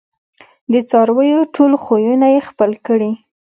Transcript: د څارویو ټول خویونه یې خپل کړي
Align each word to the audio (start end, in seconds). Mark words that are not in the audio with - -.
د 0.71 0.73
څارویو 0.89 1.41
ټول 1.55 1.71
خویونه 1.83 2.27
یې 2.33 2.39
خپل 2.49 2.71
کړي 2.87 3.11